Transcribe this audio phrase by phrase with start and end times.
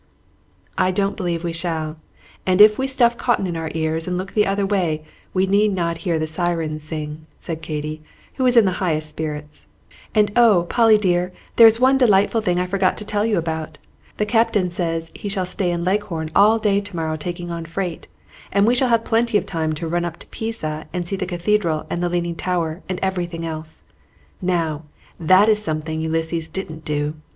[0.79, 1.95] "I don't believe we shall;
[2.43, 5.73] and if we stuff cotton in our ears and look the other way, we need
[5.73, 8.01] not hear the sirens sing," said Katy,
[8.33, 9.67] who was in the highest spirits.
[10.15, 13.77] "And oh, Polly dear, there is one delightful thing I forgot to tell you about.
[14.17, 18.07] The captain says he shall stay in Leghorn all day to morrow taking on freight,
[18.51, 21.27] and we shall have plenty of time to run up to Pisa and see the
[21.27, 23.83] Cathedral and the Leaning Tower and everything else.
[24.41, 24.81] Now,
[25.19, 27.13] that is something Ulysses didn't do!